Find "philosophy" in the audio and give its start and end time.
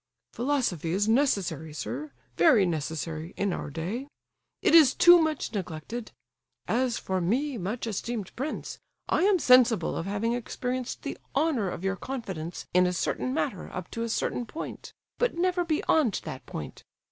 0.33-0.93